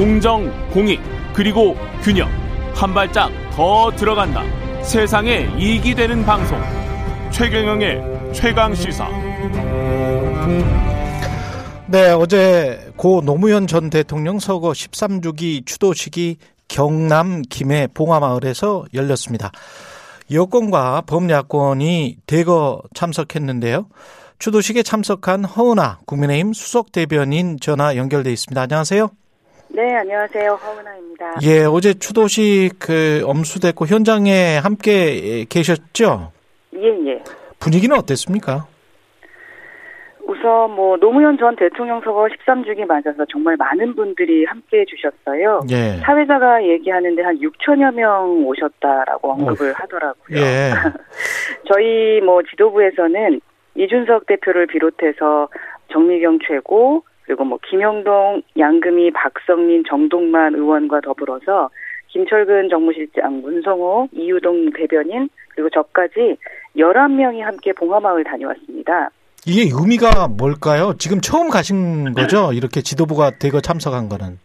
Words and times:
공정, 0.00 0.50
공익, 0.70 0.98
그리고 1.34 1.76
균형. 2.00 2.26
한 2.72 2.94
발짝 2.94 3.30
더 3.52 3.90
들어간다. 3.94 4.42
세상에 4.82 5.46
이익이 5.58 5.94
되는 5.94 6.24
방송. 6.24 6.58
최경영의 7.30 8.32
최강 8.32 8.74
시사. 8.74 9.06
네, 11.86 12.12
어제 12.12 12.90
고 12.96 13.20
노무현 13.20 13.66
전 13.66 13.90
대통령 13.90 14.38
서거 14.38 14.70
13주기 14.70 15.66
추도식이 15.66 16.38
경남 16.68 17.42
김해 17.42 17.86
봉화마을에서 17.92 18.86
열렸습니다. 18.94 19.52
여권과 20.32 21.02
범야권이 21.02 22.16
대거 22.24 22.84
참석했는데요. 22.94 23.86
추도식에 24.38 24.82
참석한 24.82 25.44
허은아 25.44 25.98
국민의힘 26.06 26.54
수석 26.54 26.90
대변인 26.90 27.58
전화 27.60 27.96
연결돼 27.96 28.32
있습니다. 28.32 28.62
안녕하세요. 28.62 29.10
네, 29.80 29.96
안녕하세요. 29.96 30.52
허은아입니다. 30.56 31.36
예, 31.42 31.64
어제 31.64 31.94
추도식 31.94 32.78
그 32.78 33.22
엄수됐고 33.24 33.86
현장에 33.86 34.58
함께 34.58 35.46
계셨죠? 35.48 36.32
예, 36.76 36.88
예. 37.06 37.24
분위기는 37.58 37.96
어땠습니까? 37.96 38.66
우선 40.26 40.72
뭐 40.72 40.98
노무현 40.98 41.38
전 41.38 41.56
대통령 41.56 42.02
서거 42.02 42.26
13주기 42.26 42.84
맞아서 42.84 43.24
정말 43.32 43.56
많은 43.56 43.96
분들이 43.96 44.44
함께 44.44 44.80
해 44.80 44.84
주셨어요. 44.84 45.62
예. 45.70 45.96
사회자가 46.02 46.62
얘기하는데 46.62 47.22
한 47.22 47.38
6천여 47.38 47.94
명 47.94 48.46
오셨다라고 48.46 49.32
언급을 49.32 49.72
하더라고요. 49.72 50.36
예. 50.36 50.72
저희 51.72 52.20
뭐 52.20 52.42
지도부에서는 52.42 53.40
이준석 53.76 54.26
대표를 54.26 54.66
비롯해서 54.66 55.48
정미경 55.90 56.40
최고 56.46 57.02
그리고 57.30 57.44
뭐 57.44 57.60
김영동, 57.70 58.42
양금희, 58.58 59.12
박성민, 59.12 59.84
정동만 59.88 60.52
의원과 60.52 61.00
더불어서 61.02 61.70
김철근 62.08 62.68
정무실장, 62.68 63.42
문성호, 63.42 64.08
이유동 64.10 64.72
대변인 64.72 65.28
그리고 65.50 65.70
저까지 65.70 66.36
11명이 66.76 67.38
함께 67.38 67.72
봉화마을 67.72 68.24
다녀왔습니다. 68.24 69.10
이게 69.46 69.70
의미가 69.72 70.26
뭘까요? 70.36 70.94
지금 70.98 71.20
처음 71.20 71.50
가신 71.50 72.14
거죠? 72.14 72.52
이렇게 72.52 72.80
지도부가 72.80 73.38
대거 73.38 73.60
참석한 73.60 74.08
거는. 74.08 74.38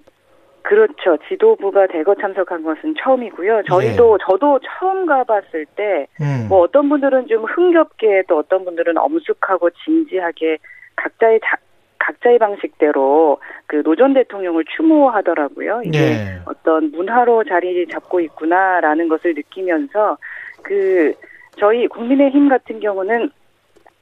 그렇죠. 0.61 1.17
지도부가 1.27 1.87
대거 1.87 2.13
참석한 2.21 2.61
것은 2.61 2.93
처음이고요. 3.03 3.63
저희도 3.67 4.17
예. 4.21 4.25
저도 4.29 4.59
처음 4.59 5.07
가봤을 5.07 5.65
때, 5.75 6.05
음. 6.21 6.45
뭐 6.49 6.61
어떤 6.61 6.87
분들은 6.89 7.27
좀 7.29 7.45
흥겹게 7.45 8.25
또 8.27 8.37
어떤 8.37 8.63
분들은 8.63 8.95
엄숙하고 8.95 9.71
진지하게 9.83 10.59
각자의 10.95 11.39
자, 11.43 11.57
각자의 12.05 12.37
방식대로 12.37 13.39
그 13.65 13.81
노전 13.83 14.13
대통령을 14.13 14.63
추모하더라고요. 14.75 15.81
이게 15.85 15.99
예. 15.99 16.39
어떤 16.45 16.91
문화로 16.91 17.43
자리 17.45 17.87
잡고 17.87 18.19
있구나라는 18.19 19.07
것을 19.07 19.33
느끼면서 19.33 20.17
그 20.61 21.13
저희 21.57 21.87
국민의힘 21.87 22.47
같은 22.47 22.79
경우는 22.79 23.31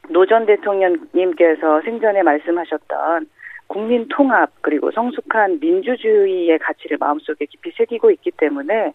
노전 0.09 0.46
대통령님께서 0.46 1.81
생전에 1.81 2.24
말씀하셨던 2.24 3.28
국민 3.68 4.08
통합 4.09 4.52
그리고 4.62 4.92
성숙한 4.92 5.59
민주주의의 5.62 6.59
가치를 6.59 6.98
마음속에 7.00 7.46
깊이 7.46 7.72
새기고 7.72 8.12
있기 8.12 8.31
때문에 8.31 8.92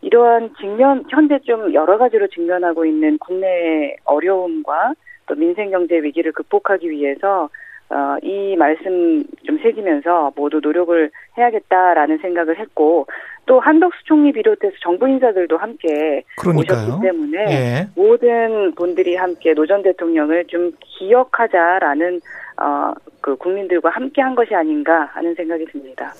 이러한 0.00 0.54
직면 0.58 1.04
현재 1.10 1.38
좀 1.40 1.74
여러 1.74 1.98
가지로 1.98 2.26
직면하고 2.28 2.86
있는 2.86 3.18
국내 3.18 3.96
어려움과 4.04 4.94
또 5.26 5.34
민생 5.34 5.70
경제 5.70 5.96
위기를 5.96 6.32
극복하기 6.32 6.88
위해서 6.88 7.50
어, 7.88 8.16
이 8.22 8.56
말씀 8.56 9.24
좀 9.44 9.58
새기면서 9.62 10.32
모두 10.34 10.60
노력을 10.62 11.10
해야겠다라는 11.38 12.18
생각을 12.18 12.58
했고 12.58 13.06
또 13.46 13.60
한덕수 13.60 13.98
총리 14.06 14.32
비롯해서 14.32 14.74
정부 14.82 15.08
인사들도 15.08 15.56
함께 15.56 16.24
그러니까요. 16.36 16.86
오셨기 16.88 17.06
때문에 17.06 17.38
예. 17.50 17.88
모든 17.94 18.74
분들이 18.74 19.14
함께 19.14 19.54
노 19.54 19.66
전 19.66 19.82
대통령을 19.82 20.46
좀 20.46 20.72
기억하자라는 20.80 22.20
어, 22.60 22.92
그 23.20 23.36
국민들과 23.36 23.90
함께 23.90 24.20
한 24.22 24.34
것이 24.34 24.54
아닌가 24.54 25.08
하는 25.12 25.34
생각이 25.34 25.64
듭니다. 25.66 26.12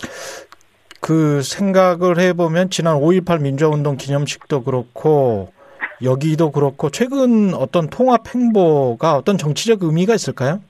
그 1.01 1.43
생각을 1.43 2.19
해보면 2.19 2.71
지난 2.71 2.97
5.18 2.97 3.43
민주화운동 3.43 3.97
기념식도 3.97 4.63
그렇고 4.65 5.49
여기도 6.03 6.51
그렇고 6.51 6.91
최근 6.91 7.55
어떤 7.55 7.89
통합 7.89 8.23
행보가 8.35 9.17
어떤 9.17 9.39
정치적 9.39 9.83
의미가 9.83 10.15
있을까요? 10.15 10.61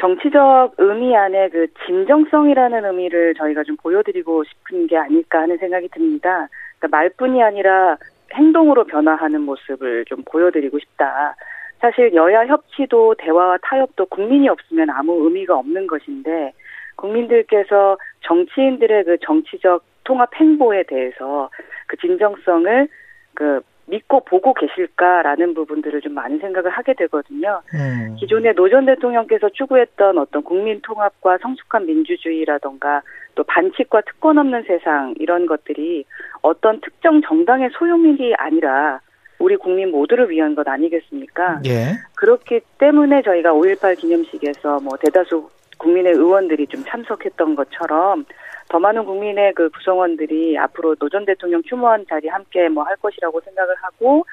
정치적 0.00 0.74
의미 0.78 1.16
안에 1.16 1.48
그 1.50 1.66
진정성이라는 1.86 2.84
의미를 2.84 3.34
저희가 3.34 3.62
좀 3.64 3.76
보여드리고 3.76 4.44
싶은 4.44 4.86
게 4.86 4.96
아닐까 4.96 5.40
하는 5.40 5.58
생각이 5.58 5.88
듭니다. 5.88 6.48
그러니까 6.78 6.96
말뿐이 6.96 7.42
아니라 7.42 7.96
행동으로 8.34 8.84
변화하는 8.84 9.42
모습을 9.42 10.04
좀 10.06 10.22
보여드리고 10.24 10.78
싶다. 10.78 11.36
사실 11.80 12.14
여야 12.14 12.46
협치도 12.46 13.16
대화와 13.18 13.58
타협도 13.62 14.06
국민이 14.06 14.48
없으면 14.48 14.88
아무 14.90 15.24
의미가 15.24 15.56
없는 15.56 15.86
것인데 15.86 16.52
국민들께서 16.96 17.98
정치인들의 18.20 19.04
그 19.04 19.18
정치적 19.18 19.84
통합 20.04 20.34
행보에 20.34 20.84
대해서 20.84 21.50
그 21.86 21.96
진정성을 21.96 22.88
그 23.34 23.60
믿고 23.86 24.20
보고 24.24 24.54
계실까라는 24.54 25.54
부분들을 25.54 26.00
좀 26.00 26.14
많은 26.14 26.38
생각을 26.38 26.70
하게 26.70 26.94
되거든요. 26.94 27.60
음. 27.74 28.16
기존의 28.18 28.54
노전 28.54 28.86
대통령께서 28.86 29.48
추구했던 29.50 30.18
어떤 30.18 30.42
국민 30.42 30.80
통합과 30.82 31.38
성숙한 31.38 31.86
민주주의라던가 31.86 33.02
또 33.34 33.42
반칙과 33.44 34.02
특권 34.02 34.38
없는 34.38 34.64
세상 34.64 35.14
이런 35.18 35.46
것들이 35.46 36.04
어떤 36.42 36.80
특정 36.80 37.20
정당의 37.22 37.70
소유물이 37.72 38.34
아니라 38.36 39.00
우리 39.38 39.56
국민 39.56 39.90
모두를 39.90 40.30
위한 40.30 40.54
것 40.54 40.68
아니겠습니까? 40.68 41.62
예. 41.66 41.94
그렇기 42.14 42.60
때문에 42.78 43.22
저희가 43.22 43.52
5.18 43.52 43.98
기념식에서 43.98 44.78
뭐 44.80 44.96
대다수 44.98 45.50
국민의 45.78 46.12
의원들이 46.12 46.68
좀 46.68 46.84
참석했던 46.84 47.56
것처럼 47.56 48.24
더 48.72 48.78
많은 48.78 49.04
국민의 49.04 49.52
그 49.54 49.68
구성원들이 49.68 50.56
앞으로 50.58 50.96
노전 50.98 51.26
대통령 51.26 51.62
추모한 51.62 52.06
자리 52.08 52.28
함께 52.28 52.70
뭐 52.70 52.84
할 52.84 52.96
것이라고 52.96 53.38
생각을 53.42 53.74
하고 53.82 54.24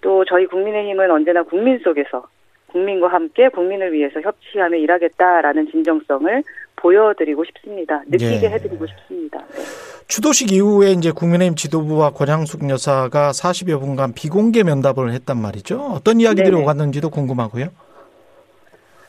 또 0.00 0.24
저희 0.24 0.46
국민의힘은 0.46 1.08
언제나 1.12 1.44
국민 1.44 1.78
속에서 1.78 2.26
국민과 2.72 3.06
함께 3.06 3.48
국민을 3.50 3.92
위해서 3.92 4.20
협치하며 4.20 4.78
일하겠다라는 4.78 5.70
진정성을 5.70 6.42
보여드리고 6.74 7.44
싶습니다. 7.44 8.02
느끼게 8.08 8.46
예. 8.46 8.48
해드리고 8.50 8.84
싶습니다. 8.84 9.38
네. 9.38 9.62
추도식 10.08 10.50
이후에 10.50 10.90
이제 10.90 11.12
국민의힘 11.12 11.54
지도부와 11.54 12.10
권양숙 12.10 12.68
여사가 12.68 13.30
40여 13.30 13.78
분간 13.78 14.12
비공개 14.12 14.64
면담을 14.64 15.12
했단 15.12 15.40
말이죠. 15.40 15.78
어떤 15.80 16.18
이야기들이 16.18 16.50
네네. 16.50 16.62
오갔는지도 16.62 17.10
궁금하고요. 17.10 17.68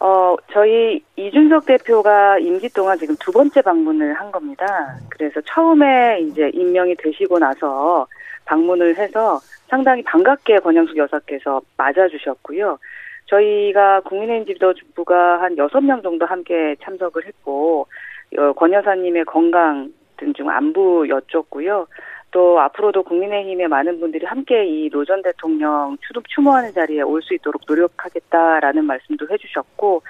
어, 0.05 0.35
저희 0.51 1.03
이준석 1.15 1.65
대표가 1.65 2.37
임기 2.37 2.69
동안 2.69 2.95
지금 2.99 3.15
두 3.19 3.31
번째 3.31 3.59
방문을 3.63 4.13
한 4.13 4.31
겁니다. 4.31 4.95
그래서 5.09 5.41
처음에 5.41 6.19
이제 6.19 6.51
임명이 6.53 6.93
되시고 6.97 7.39
나서 7.39 8.05
방문을 8.45 8.97
해서 8.97 9.39
상당히 9.67 10.03
반갑게 10.03 10.59
권영숙 10.59 10.95
여사께서 10.95 11.59
맞아주셨고요. 11.75 12.77
저희가 13.25 14.01
국민의힘 14.01 14.45
지도부가 14.53 15.41
한 15.41 15.57
여섯 15.57 15.81
명 15.81 16.03
정도 16.03 16.27
함께 16.27 16.75
참석을 16.83 17.25
했고, 17.25 17.87
어, 18.37 18.53
권 18.53 18.73
여사님의 18.73 19.25
건강 19.25 19.91
등중 20.17 20.51
안부 20.51 21.07
여쭙고요. 21.09 21.87
또 22.35 22.59
앞으로도 22.59 23.03
국민의힘의 23.03 23.69
많은 23.69 24.01
분들이 24.01 24.25
함께 24.25 24.65
이 24.65 24.89
노전 24.91 25.21
대통령 25.21 25.97
추득 26.05 26.27
추모하는 26.27 26.73
자리에 26.73 27.01
올 27.01 27.21
수 27.21 27.33
있도록 27.33 27.61
노력하겠다라는 27.65 28.83
말씀도 28.83 29.25
해주셨고 29.31 30.01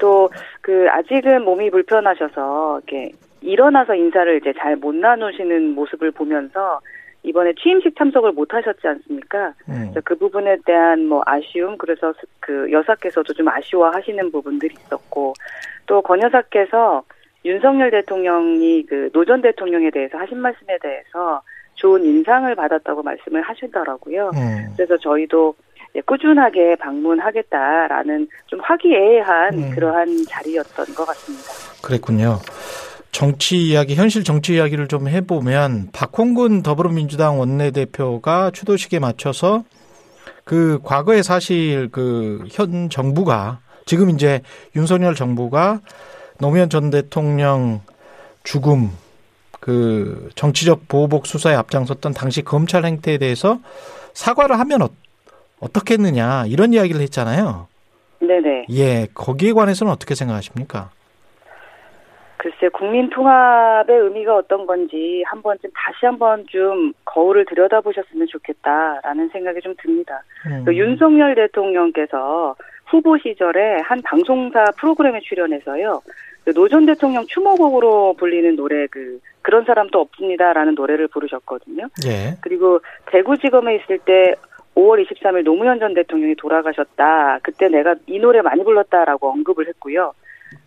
또 0.00 0.30
그 0.62 0.88
아직은 0.90 1.44
몸이 1.44 1.70
불편하셔서 1.70 2.80
이렇게 2.80 3.12
일어나서 3.42 3.94
인사를 3.94 4.38
이제 4.38 4.54
잘 4.58 4.76
못 4.76 4.94
나누시는 4.94 5.74
모습을 5.74 6.12
보면서 6.12 6.80
이번에 7.24 7.52
취임식 7.60 7.94
참석을 7.98 8.32
못 8.32 8.54
하셨지 8.54 8.88
않습니까? 8.88 9.52
음. 9.68 9.92
그 10.02 10.14
부분에 10.16 10.56
대한 10.64 11.06
뭐 11.06 11.22
아쉬움 11.26 11.76
그래서 11.76 12.14
그 12.40 12.72
여사께서도 12.72 13.34
좀 13.34 13.48
아쉬워하시는 13.48 14.32
부분들이 14.32 14.74
있었고 14.80 15.34
또 15.86 16.00
권 16.00 16.22
여사께서 16.22 17.02
윤석열 17.44 17.90
대통령이 17.90 18.86
그 18.86 19.10
노 19.12 19.26
전 19.26 19.42
대통령에 19.42 19.90
대해서 19.90 20.16
하신 20.16 20.38
말씀에 20.38 20.78
대해서 20.80 21.42
좋은 21.76 22.04
인상을 22.04 22.54
받았다고 22.54 23.02
말씀을 23.02 23.42
하시더라고요. 23.42 24.30
음. 24.34 24.72
그래서 24.76 24.96
저희도 24.98 25.54
꾸준하게 26.04 26.76
방문하겠다라는 26.76 28.28
좀 28.46 28.60
화기애애한 28.60 29.54
음. 29.54 29.70
그러한 29.74 30.24
자리였던 30.28 30.86
것 30.94 31.06
같습니다. 31.06 31.44
그랬군요. 31.82 32.38
정치 33.12 33.56
이야기, 33.68 33.94
현실 33.94 34.24
정치 34.24 34.56
이야기를 34.56 34.88
좀 34.88 35.08
해보면 35.08 35.88
박홍근 35.94 36.62
더불어민주당 36.62 37.38
원내대표가 37.40 38.50
추도식에 38.50 38.98
맞춰서 38.98 39.64
그 40.44 40.80
과거에 40.84 41.22
사실 41.22 41.88
그 41.90 42.44
현 42.50 42.90
정부가 42.90 43.60
지금 43.86 44.10
이제 44.10 44.42
윤석열 44.74 45.14
정부가 45.14 45.80
노무현 46.38 46.68
전 46.68 46.90
대통령 46.90 47.80
죽음 48.44 48.90
그 49.66 50.28
정치적 50.36 50.86
보복 50.86 51.26
수사에 51.26 51.56
앞장섰던 51.56 52.12
당시 52.12 52.42
검찰 52.42 52.84
행태에 52.84 53.18
대해서 53.18 53.58
사과를 54.12 54.60
하면 54.60 54.82
어, 54.82 54.88
어떻겠느냐 55.58 56.44
이런 56.46 56.72
이야기를 56.72 57.00
했잖아요. 57.00 57.66
네네. 58.20 58.66
예, 58.70 59.08
거기에 59.12 59.52
관해서는 59.52 59.92
어떻게 59.92 60.14
생각하십니까? 60.14 60.90
글쎄 62.36 62.68
국민 62.72 63.10
통합의 63.10 63.98
의미가 63.98 64.36
어떤 64.36 64.66
건지 64.66 65.24
한 65.26 65.42
번쯤 65.42 65.68
다시 65.74 66.06
한번 66.06 66.46
좀 66.48 66.92
거울을 67.04 67.44
들여다보셨으면 67.46 68.28
좋겠다라는 68.28 69.30
생각이 69.30 69.60
좀 69.62 69.74
듭니다. 69.82 70.22
음. 70.46 70.62
그 70.64 70.76
윤석열 70.76 71.34
대통령께서 71.34 72.54
후보 72.86 73.18
시절에 73.18 73.80
한 73.82 74.00
방송사 74.02 74.64
프로그램에 74.78 75.18
출연해서요. 75.22 76.02
그 76.44 76.52
노전 76.54 76.86
대통령 76.86 77.26
추모곡으로 77.26 78.14
불리는 78.16 78.54
노래 78.54 78.86
그 78.86 79.18
그런 79.46 79.64
사람도 79.64 80.00
없습니다라는 80.00 80.74
노래를 80.74 81.06
부르셨거든요. 81.06 81.86
예. 82.04 82.34
그리고 82.40 82.80
대구지검에 83.12 83.76
있을 83.76 84.00
때 84.00 84.34
5월 84.74 85.06
23일 85.06 85.44
노무현 85.44 85.78
전 85.78 85.94
대통령이 85.94 86.34
돌아가셨다. 86.34 87.38
그때 87.44 87.68
내가 87.68 87.94
이 88.08 88.18
노래 88.18 88.42
많이 88.42 88.64
불렀다라고 88.64 89.30
언급을 89.30 89.68
했고요. 89.68 90.14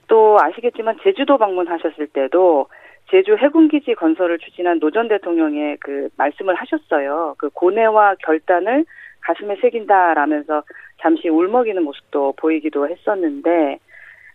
또 0.07 0.37
아시겠지만 0.39 0.95
제주도 1.03 1.37
방문하셨을 1.37 2.07
때도 2.07 2.67
제주 3.11 3.35
해군기지 3.35 3.95
건설을 3.95 4.39
추진한 4.39 4.79
노 4.79 4.91
전 4.91 5.09
대통령의 5.09 5.75
그 5.81 6.07
말씀을 6.15 6.55
하셨어요. 6.55 7.35
그 7.37 7.49
고뇌와 7.49 8.15
결단을 8.23 8.85
가슴에 9.19 9.57
새긴다라면서 9.57 10.63
잠시 11.01 11.27
울먹이는 11.27 11.83
모습도 11.83 12.35
보이기도 12.37 12.87
했었는데 12.87 13.79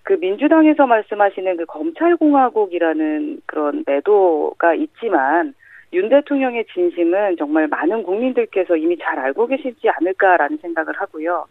그 0.04 0.12
민주당에서 0.20 0.86
말씀하시는 0.86 1.56
그 1.56 1.64
검찰공화국이라는 1.64 3.40
그런 3.46 3.84
매도가 3.86 4.74
있지만 4.74 5.54
윤 5.94 6.10
대통령의 6.10 6.66
진심은 6.74 7.36
정말 7.38 7.68
많은 7.68 8.02
국민들께서 8.02 8.76
이미 8.76 8.98
잘 8.98 9.18
알고 9.18 9.46
계시지 9.46 9.88
않을까라는 9.88 10.58
생각을 10.58 10.92
하고요. 10.94 11.46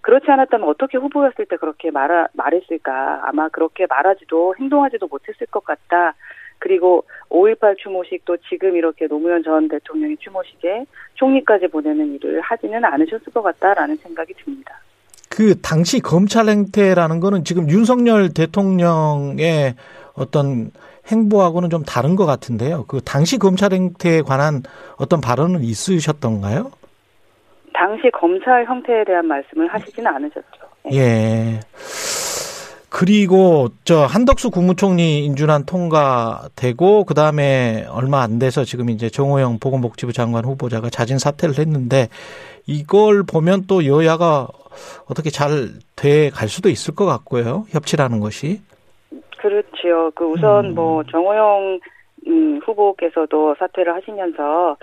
그렇지 0.00 0.30
않았다면 0.30 0.66
어떻게 0.66 0.96
후보였을 0.96 1.44
때 1.44 1.56
그렇게 1.56 1.90
말하, 1.90 2.26
말했을까? 2.32 3.20
아마 3.28 3.48
그렇게 3.50 3.86
말하지도 3.86 4.54
행동하지도 4.58 5.06
못했을 5.08 5.46
것 5.48 5.62
같다. 5.62 6.14
그리고 6.58 7.04
5.18 7.28 7.76
추모식 7.76 8.24
또 8.24 8.38
지금 8.48 8.76
이렇게 8.76 9.08
노무현 9.08 9.42
전 9.42 9.68
대통령의 9.68 10.16
추모식에 10.18 10.86
총리까지 11.14 11.68
보내는 11.68 12.14
일을 12.14 12.40
하지는 12.40 12.82
않으셨을 12.82 13.30
것 13.32 13.42
같다라는 13.42 13.96
생각이 13.96 14.32
듭니다. 14.34 14.78
그 15.40 15.58
당시 15.62 16.00
검찰 16.00 16.50
행태라는 16.50 17.18
거는 17.18 17.44
지금 17.44 17.70
윤석열 17.70 18.28
대통령의 18.28 19.74
어떤 20.12 20.70
행보하고는 21.10 21.70
좀 21.70 21.82
다른 21.82 22.14
것 22.14 22.26
같은데요. 22.26 22.84
그 22.86 23.00
당시 23.00 23.38
검찰 23.38 23.72
행태에 23.72 24.20
관한 24.20 24.62
어떤 24.98 25.22
발언은 25.22 25.62
있으셨던가요? 25.64 26.70
당시 27.72 28.10
검찰 28.12 28.66
형태에 28.66 29.02
대한 29.06 29.26
말씀을 29.26 29.66
하시지는 29.72 30.14
않으셨죠. 30.14 30.44
네. 30.90 30.98
예. 30.98 31.60
그리고 32.90 33.68
저 33.84 34.04
한덕수 34.04 34.50
국무총리 34.50 35.24
인준안 35.24 35.64
통과되고 35.64 37.04
그 37.04 37.14
다음에 37.14 37.86
얼마 37.88 38.20
안 38.20 38.38
돼서 38.38 38.64
지금 38.64 38.90
이제 38.90 39.08
정호영 39.08 39.58
보건복지부 39.58 40.12
장관 40.12 40.44
후보자가 40.44 40.90
자진 40.90 41.18
사퇴를 41.18 41.58
했는데 41.58 42.10
이걸 42.66 43.22
보면 43.22 43.64
또 43.66 43.86
여야가 43.86 44.48
어떻게 45.08 45.30
잘 45.30 45.78
돼 45.96 46.30
갈 46.30 46.48
수도 46.48 46.68
있을 46.68 46.94
것 46.94 47.04
같고요. 47.06 47.64
협치라는 47.70 48.20
것이. 48.20 48.60
그렇지요. 49.38 50.10
그 50.14 50.24
우선 50.24 50.66
음. 50.66 50.74
뭐 50.74 51.02
정호영 51.04 51.80
음, 52.26 52.60
후보께서도 52.64 53.54
사퇴를 53.58 53.94
하시면서 53.94 54.76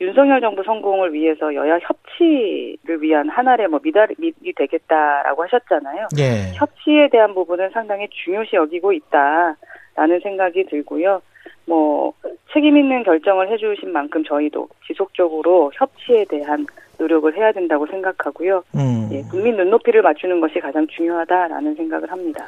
윤석열 0.00 0.40
정부 0.40 0.62
성공을 0.64 1.12
위해서 1.12 1.54
여야 1.54 1.78
협치를 1.78 3.00
위한 3.02 3.28
하나의 3.28 3.68
뭐 3.68 3.78
미달이 3.82 4.14
되겠다라고 4.56 5.44
하셨잖아요. 5.44 6.08
예. 6.18 6.52
협치에 6.54 7.08
대한 7.10 7.34
부분은 7.34 7.70
상당히 7.70 8.08
중요시 8.24 8.56
여기고 8.56 8.92
있다라는 8.92 10.20
생각이 10.22 10.66
들고요. 10.66 11.22
뭐 11.66 12.12
책임 12.52 12.76
있는 12.76 13.02
결정을 13.02 13.50
해주신 13.50 13.92
만큼 13.92 14.22
저희도 14.24 14.68
지속적으로 14.86 15.70
협치에 15.74 16.24
대한 16.28 16.66
노력을 16.98 17.34
해야 17.36 17.52
된다고 17.52 17.86
생각하고요. 17.86 18.62
음. 18.74 19.08
예, 19.12 19.22
국민 19.30 19.56
눈높이를 19.56 20.02
맞추는 20.02 20.40
것이 20.40 20.60
가장 20.60 20.86
중요하다라는 20.86 21.74
생각을 21.74 22.10
합니다. 22.10 22.46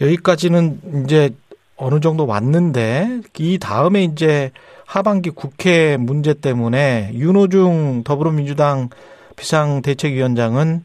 여기까지는 0.00 1.04
이제 1.04 1.30
어느 1.76 2.00
정도 2.00 2.26
왔는데 2.26 3.20
이 3.38 3.58
다음에 3.58 4.02
이제 4.02 4.50
하반기 4.84 5.30
국회 5.30 5.96
문제 5.96 6.34
때문에 6.34 7.10
윤호중 7.14 8.04
더불어민주당 8.04 8.88
비상대책위원장은 9.36 10.82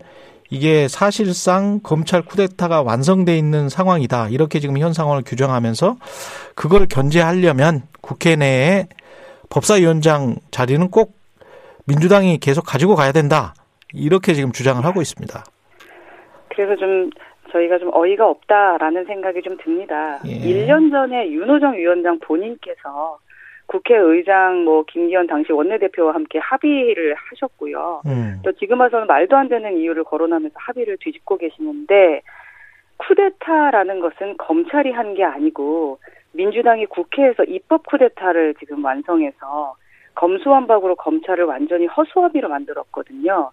이게 0.53 0.87
사실상 0.87 1.79
검찰 1.81 2.21
쿠데타가 2.21 2.83
완성돼 2.83 3.35
있는 3.35 3.69
상황이다. 3.69 4.27
이렇게 4.29 4.59
지금 4.59 4.77
현 4.77 4.93
상황을 4.93 5.23
규정하면서 5.25 5.95
그걸 6.53 6.85
견제하려면 6.85 7.81
국회 8.01 8.35
내에 8.35 8.85
법사위원장 9.49 10.35
자리는 10.51 10.91
꼭 10.91 11.15
민주당이 11.87 12.37
계속 12.37 12.61
가지고 12.67 12.93
가야 12.95 13.11
된다. 13.11 13.55
이렇게 13.95 14.35
지금 14.35 14.51
주장을 14.51 14.85
하고 14.85 15.01
있습니다. 15.01 15.43
그래서 16.49 16.75
좀 16.75 17.09
저희가 17.51 17.79
좀 17.79 17.89
어이가 17.91 18.29
없다라는 18.29 19.05
생각이 19.05 19.41
좀 19.41 19.57
듭니다. 19.57 20.19
예. 20.27 20.37
1년 20.37 20.91
전에 20.91 21.31
윤호정 21.31 21.77
위원장 21.77 22.19
본인께서 22.19 23.17
국회의장 23.67 24.63
뭐 24.65 24.83
김기현 24.87 25.27
당시 25.27 25.51
원내대표와 25.51 26.13
함께 26.13 26.39
합의를 26.39 27.15
하셨고요. 27.15 28.01
음. 28.05 28.39
또 28.43 28.51
지금 28.53 28.79
와서는 28.79 29.07
말도 29.07 29.35
안 29.35 29.49
되는 29.49 29.77
이유를 29.77 30.03
거론하면서 30.03 30.53
합의를 30.57 30.97
뒤집고 30.99 31.37
계시는데 31.37 32.21
쿠데타라는 32.97 33.99
것은 33.99 34.37
검찰이 34.37 34.91
한 34.91 35.13
게 35.13 35.23
아니고 35.23 35.99
민주당이 36.33 36.87
국회에서 36.87 37.43
입법 37.43 37.85
쿠데타를 37.85 38.55
지금 38.59 38.83
완성해서 38.83 39.75
검수완박으로 40.15 40.95
검찰을 40.95 41.45
완전히 41.45 41.85
허수아비로 41.87 42.49
만들었거든요. 42.49 43.51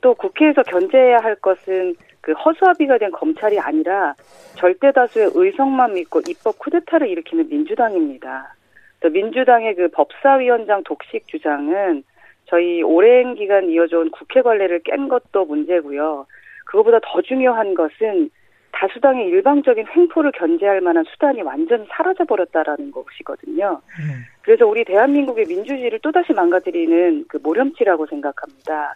또 0.00 0.14
국회에서 0.14 0.62
견제해야 0.62 1.18
할 1.18 1.34
것은 1.36 1.96
그 2.20 2.32
허수아비가 2.32 2.98
된 2.98 3.10
검찰이 3.10 3.58
아니라 3.58 4.14
절대 4.54 4.92
다수의 4.92 5.30
의석만 5.34 5.94
믿고 5.94 6.20
입법 6.28 6.58
쿠데타를 6.58 7.08
일으키는 7.08 7.48
민주당입니다. 7.48 8.54
또 9.00 9.10
민주당의 9.10 9.74
그 9.74 9.88
법사위원장 9.88 10.82
독식 10.84 11.28
주장은 11.28 12.02
저희 12.46 12.82
오랜 12.82 13.34
기간 13.34 13.68
이어져온 13.68 14.10
국회 14.10 14.42
관례를 14.42 14.80
깬 14.84 15.08
것도 15.08 15.44
문제고요. 15.44 16.26
그거보다 16.64 16.98
더 17.02 17.22
중요한 17.22 17.74
것은 17.74 18.30
다수당의 18.72 19.26
일방적인 19.28 19.86
횡포를 19.94 20.32
견제할 20.32 20.80
만한 20.80 21.04
수단이 21.10 21.42
완전히 21.42 21.86
사라져 21.90 22.24
버렸다라는 22.24 22.92
것이거든요. 22.92 23.80
음. 23.98 24.24
그래서 24.42 24.66
우리 24.66 24.84
대한민국의 24.84 25.46
민주주의를 25.46 25.98
또다시 26.00 26.32
망가뜨리는 26.32 27.24
그 27.28 27.38
모렴치라고 27.42 28.06
생각합니다. 28.06 28.94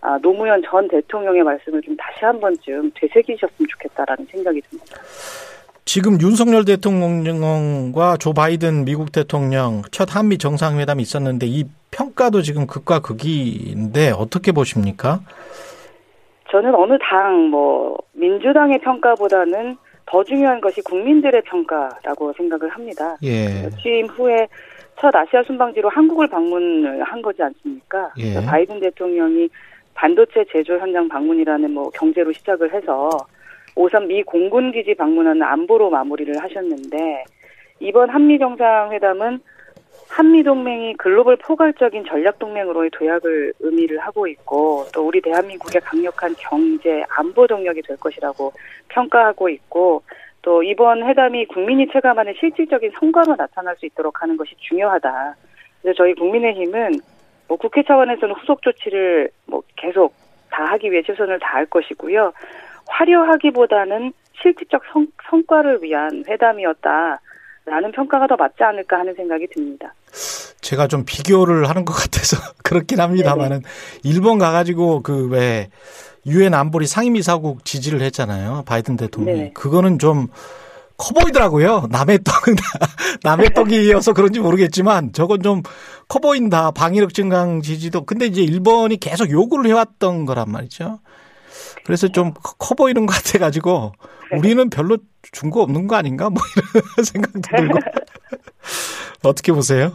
아, 0.00 0.18
노무현 0.18 0.62
전 0.62 0.86
대통령의 0.86 1.42
말씀을 1.42 1.80
좀 1.82 1.96
다시 1.96 2.24
한 2.24 2.38
번쯤 2.38 2.92
되새기셨으면 2.94 3.68
좋겠다라는 3.68 4.26
생각이 4.26 4.60
듭니다. 4.60 5.00
지금 5.84 6.18
윤석열 6.20 6.64
대통령과 6.64 8.16
조 8.16 8.32
바이든 8.32 8.84
미국 8.84 9.12
대통령 9.12 9.82
첫 9.90 10.16
한미 10.16 10.38
정상회담이 10.38 11.02
있었는데 11.02 11.46
이 11.46 11.64
평가도 11.90 12.42
지금 12.42 12.66
극과 12.66 13.00
극인데 13.00 14.10
어떻게 14.10 14.52
보십니까? 14.52 15.20
저는 16.50 16.74
어느 16.74 16.96
당, 16.98 17.50
뭐, 17.50 17.98
민주당의 18.12 18.78
평가보다는 18.78 19.76
더 20.06 20.22
중요한 20.24 20.60
것이 20.60 20.80
국민들의 20.82 21.42
평가라고 21.42 22.32
생각을 22.36 22.68
합니다. 22.68 23.16
예. 23.22 23.68
취임 23.82 24.06
후에 24.06 24.46
첫 25.00 25.14
아시아 25.14 25.42
순방지로 25.42 25.88
한국을 25.88 26.28
방문을 26.28 27.02
한 27.02 27.20
거지 27.20 27.42
않습니까? 27.42 28.10
예. 28.18 28.44
바이든 28.44 28.80
대통령이 28.80 29.48
반도체 29.94 30.44
제조 30.50 30.78
현장 30.78 31.08
방문이라는 31.08 31.72
뭐 31.72 31.90
경제로 31.90 32.32
시작을 32.32 32.72
해서 32.72 33.10
오선 33.76 34.08
미 34.08 34.22
공군 34.22 34.72
기지 34.72 34.94
방문하는 34.94 35.42
안보로 35.42 35.90
마무리를 35.90 36.40
하셨는데 36.40 37.24
이번 37.80 38.10
한미 38.10 38.38
정상회담은 38.38 39.40
한미 40.08 40.44
동맹이 40.44 40.94
글로벌 40.94 41.36
포괄적인 41.36 42.04
전략 42.04 42.38
동맹으로의 42.38 42.90
도약을 42.90 43.52
의미를 43.60 43.98
하고 43.98 44.28
있고 44.28 44.86
또 44.94 45.08
우리 45.08 45.20
대한민국의 45.20 45.80
강력한 45.80 46.34
경제 46.38 47.02
안보 47.08 47.46
동력이 47.46 47.82
될 47.82 47.96
것이라고 47.96 48.52
평가하고 48.88 49.48
있고 49.48 50.02
또 50.42 50.62
이번 50.62 51.02
회담이 51.02 51.46
국민이 51.46 51.88
체감하는 51.88 52.34
실질적인 52.38 52.92
성과로 53.00 53.34
나타날 53.34 53.76
수 53.76 53.86
있도록 53.86 54.22
하는 54.22 54.36
것이 54.36 54.54
중요하다. 54.58 55.34
그래서 55.82 55.96
저희 55.96 56.14
국민의힘은 56.14 56.92
뭐 57.48 57.56
국회 57.56 57.82
차원에서는 57.82 58.34
후속 58.36 58.62
조치를 58.62 59.30
뭐 59.46 59.62
계속 59.76 60.14
다 60.50 60.64
하기 60.66 60.92
위해 60.92 61.02
최선을 61.02 61.40
다할 61.40 61.66
것이고요. 61.66 62.32
화려하기보다는 62.86 64.12
실질적 64.42 64.82
성, 64.92 65.06
성과를 65.30 65.82
위한 65.82 66.24
회담이었다. 66.28 67.20
라는 67.66 67.92
평가가 67.92 68.26
더 68.26 68.36
맞지 68.36 68.62
않을까 68.62 68.98
하는 68.98 69.14
생각이 69.14 69.46
듭니다. 69.54 69.94
제가 70.60 70.86
좀 70.86 71.04
비교를 71.06 71.68
하는 71.68 71.84
것 71.86 71.94
같아서 71.94 72.36
그렇긴 72.62 73.00
합니다만은 73.00 73.62
일본 74.02 74.38
가가지고 74.38 75.02
그 75.02 75.28
왜 75.30 75.70
유엔 76.26 76.54
안보리 76.54 76.86
상임이사국 76.86 77.64
지지를 77.66 78.00
했잖아요 78.00 78.62
바이든 78.66 78.96
대통령이 78.96 79.38
네네. 79.38 79.52
그거는 79.54 79.98
좀 79.98 80.28
커 80.96 81.12
보이더라고요 81.12 81.88
남의 81.90 82.20
떡은 82.22 82.54
남의 83.24 83.50
떡이어서 83.52 84.12
그런지 84.12 84.38
모르겠지만 84.40 85.12
저건 85.12 85.42
좀 85.42 85.62
커 86.06 86.18
보인다 86.20 86.70
방위력 86.70 87.12
증강 87.14 87.62
지지도 87.62 88.04
근데 88.04 88.26
이제 88.26 88.42
일본이 88.42 88.96
계속 88.98 89.30
요구를 89.30 89.68
해왔던 89.70 90.24
거란 90.26 90.50
말이죠. 90.50 91.00
그래서 91.84 92.08
좀 92.08 92.32
커 92.58 92.74
보이는 92.74 93.06
것 93.06 93.12
같아가지고 93.14 93.92
우리는 94.36 94.70
별로 94.70 94.96
준 95.32 95.50
거 95.50 95.62
없는 95.62 95.86
거 95.86 95.96
아닌가 95.96 96.30
뭐 96.30 96.40
이런 96.56 97.04
생각도 97.04 97.40
들고 97.40 97.78
어떻게 99.24 99.52
보세요? 99.52 99.92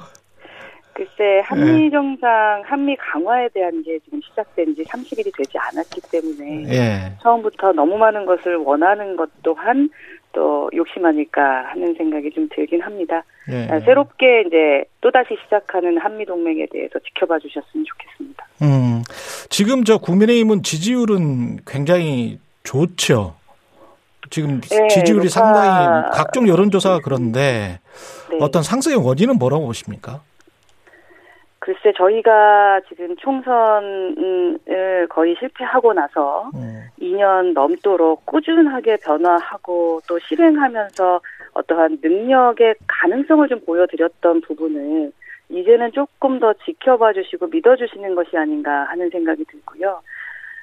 글쎄 0.93 1.41
한미 1.45 1.89
정상, 1.91 2.62
한미 2.65 2.98
강화에 2.98 3.48
대한 3.53 3.81
게 3.83 3.98
지금 4.03 4.19
시작된 4.21 4.75
지 4.75 4.83
30일이 4.83 5.31
되지 5.38 5.57
않았기 5.57 6.01
때문에 6.12 6.74
예. 6.74 7.13
처음부터 7.21 7.71
너무 7.71 7.98
많은 7.98 8.25
것을 8.25 8.57
원하는 8.57 9.15
것 9.15 9.29
또한 9.41 9.89
또 10.33 10.69
욕심 10.75 11.05
아닐까 11.05 11.41
하는 11.71 11.93
생각이 11.95 12.31
좀 12.31 12.48
들긴 12.53 12.81
합니다. 12.81 13.24
예. 13.51 13.67
아, 13.69 13.79
새롭게 13.79 14.43
이제 14.48 14.83
또다시 15.01 15.36
시작하는 15.43 15.98
한미 15.98 16.25
동맹에 16.25 16.67
대해서 16.71 17.00
지켜봐 17.00 17.39
주셨으면 17.39 17.86
좋겠습니다. 17.86 18.48
음, 18.62 19.01
지금 19.50 19.83
저 19.83 19.98
국민의힘은 19.98 20.62
지지율은 20.63 21.59
굉장히 21.65 22.39
좋죠. 22.63 23.36
지금 24.29 24.62
네, 24.62 24.88
지지율이 24.89 25.25
높아- 25.27 25.29
상당히 25.29 26.09
각종 26.13 26.48
여론조사가 26.48 27.00
그런데 27.03 27.79
네. 28.29 28.38
어떤 28.39 28.62
상승의 28.62 28.98
원인은 29.03 29.39
뭐라고 29.39 29.65
보십니까? 29.65 30.21
글쎄 31.59 31.91
저희가 31.97 32.81
지금 32.87 33.15
총선을 33.17 35.07
거의 35.09 35.35
실패하고 35.39 35.93
나서 35.93 36.49
음, 36.55 36.83
2년 37.01 37.53
넘도록 37.53 38.25
꾸준하게 38.25 38.97
변화하고 38.97 40.01
또 40.07 40.19
실행하면서 40.19 41.21
어떠한 41.53 41.99
능력의 42.01 42.75
가능성을 42.87 43.47
좀 43.49 43.59
보여드렸던 43.65 44.41
부분을 44.41 45.11
이제는 45.49 45.91
조금 45.91 46.39
더 46.39 46.53
지켜봐 46.65 47.13
주시고 47.13 47.47
믿어 47.47 47.75
주시는 47.75 48.15
것이 48.15 48.37
아닌가 48.37 48.85
하는 48.85 49.09
생각이 49.09 49.43
들고요. 49.45 50.01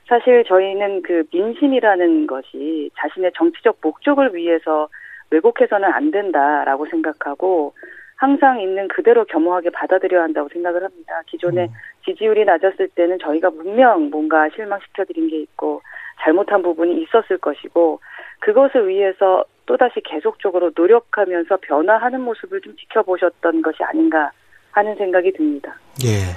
사실 0.08 0.44
저희는 0.44 1.02
그 1.02 1.24
민심이라는 1.32 2.26
것이 2.26 2.90
자신의 2.96 3.32
정치적 3.36 3.78
목적을 3.82 4.34
위해서 4.34 4.88
왜곡해서는 5.30 5.92
안 5.92 6.12
된다라고 6.12 6.86
생각하고 6.86 7.74
항상 8.16 8.60
있는 8.60 8.88
그대로 8.88 9.24
겸허하게 9.26 9.70
받아들여야 9.70 10.22
한다고 10.22 10.48
생각을 10.52 10.82
합니다. 10.82 11.20
기존에 11.26 11.64
음. 11.64 11.72
지지율이 12.04 12.44
낮았을 12.44 12.88
때는 12.94 13.18
저희가 13.22 13.50
분명 13.50 14.10
뭔가 14.10 14.48
실망시켜드린 14.54 15.28
게 15.28 15.40
있고 15.42 15.82
잘못한 16.22 16.62
부분이 16.62 17.02
있었을 17.02 17.38
것이고 17.38 18.00
그것을 18.40 18.88
위해서 18.88 19.44
또다시 19.66 20.00
계속적으로 20.04 20.70
노력하면서 20.74 21.58
변화하는 21.62 22.22
모습을 22.22 22.60
좀 22.62 22.74
지켜보셨던 22.76 23.62
것이 23.62 23.82
아닌가 23.82 24.30
하는 24.70 24.94
생각이 24.96 25.32
듭니다. 25.32 25.76
예. 26.04 26.36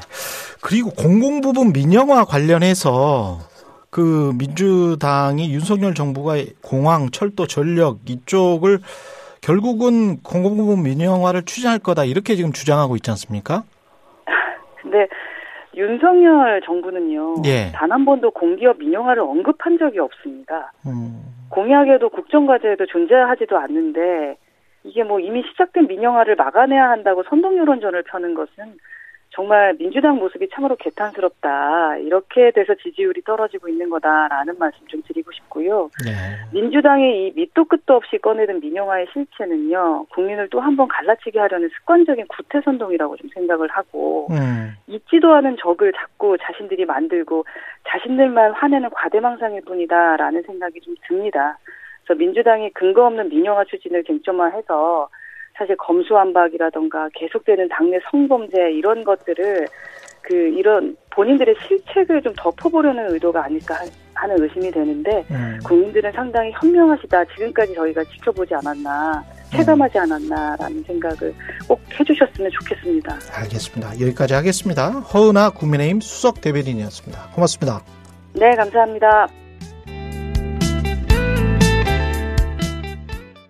그리고 0.62 0.90
공공부문 0.90 1.72
민영화 1.72 2.26
관련해서 2.26 3.38
그 3.90 4.34
민주당이 4.38 5.54
윤석열 5.54 5.94
정부가 5.94 6.36
공항, 6.62 7.10
철도, 7.12 7.48
전력 7.48 8.00
이쪽을 8.08 8.80
결국은 9.42 10.22
공공부문 10.24 10.84
민영화를 10.84 11.44
추진할 11.44 11.80
거다 11.80 12.04
이렇게 12.06 12.36
지금 12.36 12.52
주장하고 12.52 12.96
있지 12.96 13.10
않습니까? 13.12 13.64
근데 14.82 15.08
윤석열 15.76 16.62
정부는요. 16.66 17.36
예. 17.46 17.72
단 17.74 17.92
한 17.92 18.06
번도 18.06 18.32
공기업 18.32 18.78
민영화를 18.80 19.22
언급한 19.22 19.78
적이 19.78 20.00
없습니다. 20.00 20.72
음. 20.86 21.22
공약에도 21.50 22.10
국정과제에도 22.10 22.86
존재하지도 22.86 23.58
않는데 23.58 24.38
이게 24.84 25.04
뭐 25.04 25.20
이미 25.20 25.44
시작된 25.52 25.88
민영화를 25.88 26.36
막아내야 26.36 26.90
한다고 26.90 27.24
선동 27.30 27.58
여론전을 27.58 28.04
펴는 28.04 28.34
것은 28.36 28.78
정말 29.40 29.74
민주당 29.80 30.18
모습이 30.18 30.50
참으로 30.54 30.76
개탄스럽다. 30.76 31.96
이렇게 32.00 32.52
돼서 32.52 32.76
지지율이 32.76 33.22
떨어지고 33.22 33.70
있는 33.70 33.90
거다라는 33.90 34.56
말씀 34.60 34.86
좀 34.88 35.02
드리고 35.08 35.32
싶고요. 35.32 35.90
네. 36.04 36.12
민주당의 36.52 37.28
이 37.28 37.34
밑도 37.34 37.64
끝도 37.64 37.94
없이 37.96 38.18
꺼내든 38.18 38.60
민영화의 38.60 39.08
실체는요. 39.14 40.08
국민을 40.10 40.50
또 40.50 40.60
한 40.60 40.76
번 40.76 40.90
갈라치게 40.90 41.40
하려는 41.40 41.70
습관적인 41.70 42.28
구태 42.28 42.60
선동이라고 42.60 43.16
좀 43.16 43.30
생각을 43.34 43.70
하고 43.70 44.28
음. 44.32 44.74
있지도 44.88 45.34
않은 45.34 45.56
적을 45.62 45.94
자꾸 45.94 46.38
자신들이 46.42 46.84
만들고 46.84 47.46
자신들만 47.88 48.52
화내는 48.52 48.90
과대망상일 48.90 49.62
뿐이다라는 49.62 50.44
생각이 50.44 50.82
좀 50.82 50.96
듭니다. 51.08 51.58
그래서 52.04 52.20
민주당이 52.20 52.72
근거 52.74 53.06
없는 53.06 53.30
민영화 53.30 53.64
추진을 53.64 54.04
쟁점화해서 54.04 55.08
사실 55.60 55.76
검수완박이라던가 55.76 57.10
계속되는 57.16 57.68
당내 57.68 58.00
성범죄 58.10 58.72
이런 58.72 59.04
것들을 59.04 59.68
그 60.22 60.34
이런 60.34 60.96
본인들의 61.12 61.54
실책을 61.68 62.22
좀 62.22 62.34
덮어보려는 62.38 63.12
의도가 63.14 63.44
아닐까 63.44 63.76
하- 63.76 63.86
하는 64.14 64.42
의심이 64.42 64.72
되는데 64.72 65.26
음. 65.32 65.60
국민들은 65.66 66.12
상당히 66.14 66.52
현명하시다. 66.54 67.26
지금까지 67.26 67.74
저희가 67.74 68.04
지켜보지 68.06 68.54
않았나, 68.56 69.22
체감하지 69.52 69.98
않았나라는 69.98 70.84
생각을 70.84 71.34
꼭 71.68 71.80
해주셨으면 72.00 72.52
좋겠습니다. 72.52 73.18
알겠습니다. 73.34 74.00
여기까지 74.00 74.34
하겠습니다. 74.36 74.90
허은아 74.92 75.50
국민의힘 75.52 76.00
수석 76.00 76.40
대변인이었습니다. 76.42 77.32
고맙습니다. 77.36 77.82
네, 78.34 78.52
감사합니다. 78.56 79.28